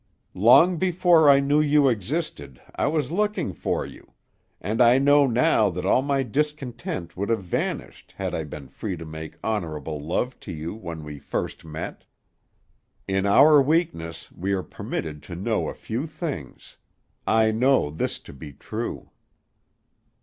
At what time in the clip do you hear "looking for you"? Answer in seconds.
3.11-4.13